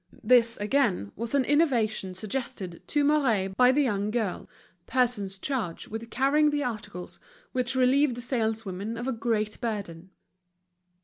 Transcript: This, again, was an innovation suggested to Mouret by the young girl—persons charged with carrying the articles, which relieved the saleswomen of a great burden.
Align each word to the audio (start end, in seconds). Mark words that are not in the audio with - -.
This, 0.23 0.57
again, 0.57 1.11
was 1.15 1.35
an 1.35 1.45
innovation 1.45 2.15
suggested 2.15 2.81
to 2.87 3.03
Mouret 3.03 3.49
by 3.55 3.71
the 3.71 3.83
young 3.83 4.09
girl—persons 4.09 5.37
charged 5.37 5.89
with 5.89 6.09
carrying 6.09 6.49
the 6.49 6.63
articles, 6.63 7.19
which 7.51 7.75
relieved 7.75 8.15
the 8.15 8.21
saleswomen 8.21 8.97
of 8.97 9.07
a 9.07 9.11
great 9.11 9.61
burden. 9.61 10.09